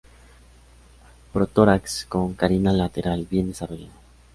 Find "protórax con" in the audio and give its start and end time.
1.31-2.33